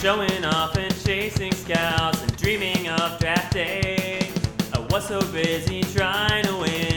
[0.00, 4.30] showing off and chasing scouts and dreaming of draft day.
[4.72, 6.87] I was so busy trying to win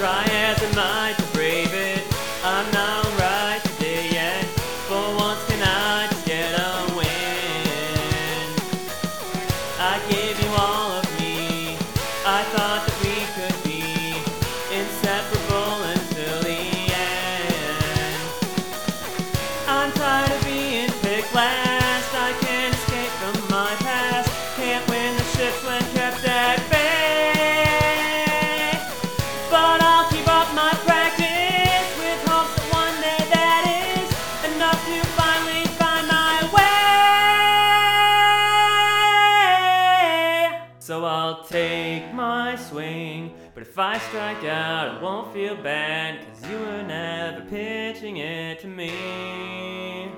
[0.00, 2.02] Try as I might to brave it,
[2.42, 4.44] I'm not right today yet.
[4.88, 8.48] For once, can I just get a win?
[9.78, 11.76] I gave you all of me.
[12.24, 14.16] I thought that we could be
[14.72, 16.64] inseparable until the
[16.96, 18.16] end.
[19.68, 22.08] I'm tired of being picked last.
[22.14, 24.30] I can't escape from my past.
[24.56, 26.79] Can't win the ships when kept at bay.
[40.90, 46.50] So I'll take my swing, but if I strike out, I won't feel bad, cause
[46.50, 50.10] you were never pitching it to me.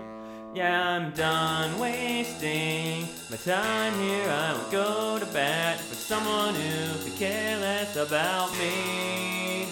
[0.55, 4.27] Yeah, I'm done wasting my time here.
[4.27, 9.66] I will go to bat for someone who could care less about me.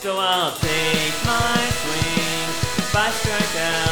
[0.00, 2.48] So I'll take my swing.
[2.82, 3.83] If I strike out,